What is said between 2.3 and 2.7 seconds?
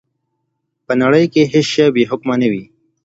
نه وي.